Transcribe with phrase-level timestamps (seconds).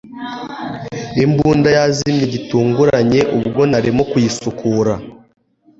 [1.23, 4.93] Imbunda yazimye gitunguranye ubwo narimo kuyisukura